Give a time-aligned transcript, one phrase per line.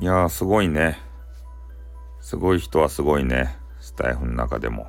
[0.00, 0.96] いやー、すごいね。
[2.20, 3.56] すごい人はすごいね。
[3.80, 4.86] スタイフの中でも。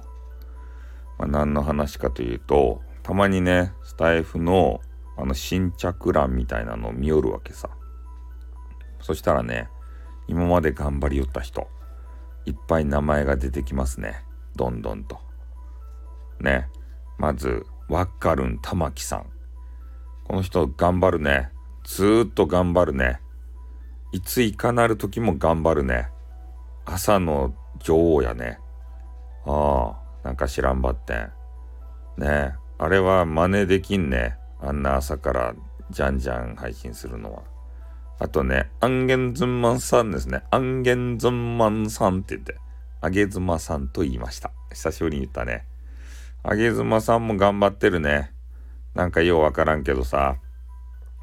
[1.17, 4.81] まあ、何の話かというと、たまにね、スタイフの
[5.17, 7.69] あの新着欄みたいなのを見よるわけさ。
[9.01, 9.67] そしたらね、
[10.27, 11.67] 今まで頑張りよった人、
[12.45, 14.23] いっぱい名前が出てきますね。
[14.55, 15.19] どんどんと。
[16.39, 16.69] ね。
[17.17, 19.25] まず、わっかるん玉木さん。
[20.23, 21.49] この人頑張るね。
[21.83, 23.19] ずーっと頑張るね。
[24.11, 26.09] いついかなる時も頑張るね。
[26.85, 28.59] 朝の女王やね。
[29.45, 31.31] ああ、なんか知らんばってん。
[32.17, 34.37] ねあれは真似できんね。
[34.61, 35.55] あんな朝から
[35.91, 37.43] じゃんじゃん配信するのは。
[38.19, 40.41] あとね、アンゲンズンマンさんですね。
[40.51, 42.57] アンゲンズンマンさんって言って、
[43.01, 44.51] あげずまさんと言いました。
[44.71, 45.65] 久しぶりに言ったね。
[46.43, 48.31] あげずまさんも頑張ってるね。
[48.93, 50.37] なんかようわからんけどさ。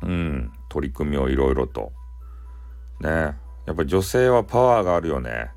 [0.03, 1.93] うん、取り組みをいろいろと。
[3.01, 5.51] ねやっぱ女性はパワーがあるよね。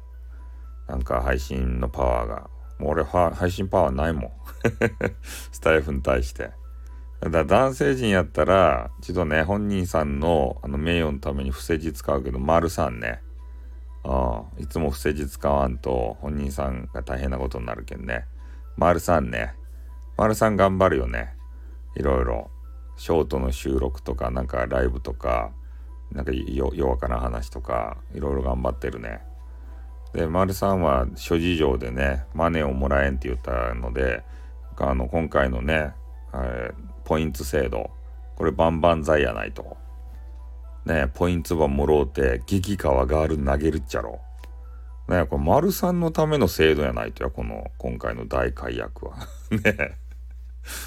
[0.88, 2.50] なんか配信のパワーが。
[2.80, 4.32] もう俺配信パワーないもん。
[5.22, 6.52] スタイフに対して。
[7.22, 13.22] だから男性陣やったら、一度ね、本人さんのあの名誉のために不正字使うけど、丸さんね。
[14.04, 18.26] ああ、いつも不正字使わんと本人さんが大変なことになるけんね。
[18.78, 19.54] 丸さんね。
[20.18, 21.36] 丸さん頑張るよね。
[21.96, 22.50] いろいろ。
[22.96, 25.52] ショートの収録とか、なんかライブとか、
[26.12, 29.22] なんか弱かな話とか、いろいろ頑張ってるね。
[30.14, 34.24] で、丸さんは諸事情でね、マネーをもらえんって言ったので、
[34.78, 35.94] あの、今回のね、
[36.34, 37.92] えー、ポイント制度、
[38.36, 39.78] これ万々歳やないと。
[40.86, 44.20] ね、ポイントばもろうて、激川ガール投げるっちゃろ。
[45.08, 49.16] ね、これ丸さんのための制度やないとや、この、今回の大解約は。
[49.52, 49.98] ね。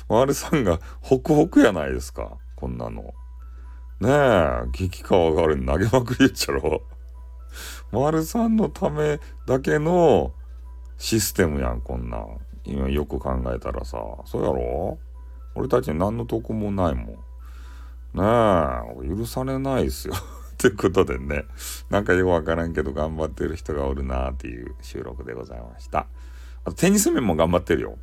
[0.08, 3.14] 丸さんがホクホクやないですか、こんなの。
[4.02, 6.82] ねえ、激川ガールに投げまくりっちゃろ。
[7.92, 10.32] 丸さんのためだけの
[10.98, 12.40] システムやん、こんなん。
[12.64, 14.98] 今よく考えたらさ、そうやろ？
[15.54, 17.06] 俺たち何の得もないもん。
[17.06, 20.14] ねえ、許されないですよ。
[20.58, 21.44] ということでね、
[21.88, 26.08] なんかよくわからんけど頑張ってる人がおるなっていう収録でございました。
[26.64, 27.98] あとテニス面も頑張ってるよ。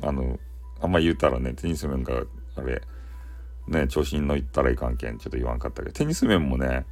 [0.00, 0.38] あの、
[0.80, 2.22] あんま言うたらね、テニス面が、
[2.56, 2.82] あれ、
[3.68, 6.86] ね、調子に乗ったらいかんけん、ちょっと言わんかったけど、テニス面もね、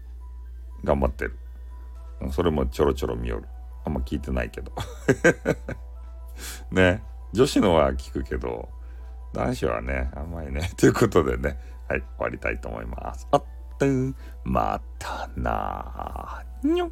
[0.84, 1.36] 頑張ってる。
[2.32, 3.44] それもちょろちょろ見よる。
[3.84, 4.72] あんま聞いてないけど。
[6.70, 7.02] ね、
[7.32, 8.68] 女子のは聞くけど、
[9.32, 10.70] 男子はね、あんまりね。
[10.76, 11.58] ということでね、
[11.88, 13.26] はい、終わりたいと思います。
[13.30, 13.44] あっ
[13.78, 13.86] と、
[14.44, 16.90] またなにょっ。